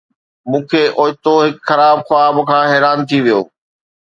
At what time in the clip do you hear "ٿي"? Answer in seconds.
3.09-3.17